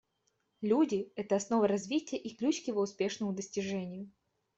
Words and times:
Люди— 0.61 1.11
это 1.15 1.35
основа 1.35 1.67
развития 1.67 2.17
и 2.17 2.35
ключ 2.35 2.63
к 2.63 2.67
его 2.67 2.81
успешному 2.81 3.33
достижению. 3.33 4.09